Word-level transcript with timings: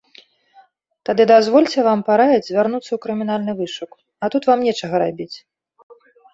Тады 1.09 1.23
дазвольце 1.31 1.79
вам 1.89 1.99
параіць 2.09 2.41
звярнуцца 2.49 2.85
ў 2.93 2.97
крымінальны 3.05 3.51
вышук, 3.63 3.91
а 4.25 4.33
тут 4.37 4.43
вам 4.51 4.59
нечага 4.73 4.95
рабіць. 5.07 5.33